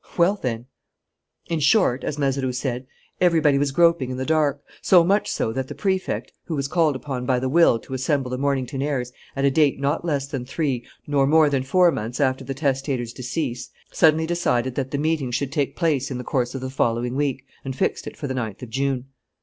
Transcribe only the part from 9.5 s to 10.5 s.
date not less than